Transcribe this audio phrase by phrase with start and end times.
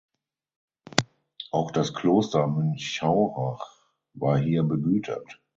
[1.51, 3.69] Auch das Kloster Münchaurach
[4.15, 5.39] war hier begütert.